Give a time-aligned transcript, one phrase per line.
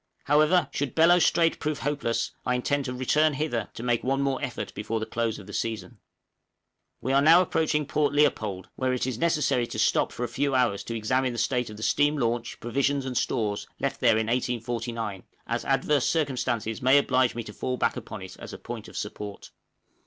[0.23, 4.43] However, should Bellot Strait prove hopeless, I intend to return hither to make one more
[4.43, 5.99] effort before the close of the season.
[7.01, 10.55] We are now approaching Port Leopold, where it is necessary to stop for a few
[10.55, 14.25] hours to examine the state of the steam launch, provisions and stores, left there in
[14.25, 18.87] 1849, as adverse circumstances may oblige me to fall back upon it as a point
[18.87, 19.51] of support.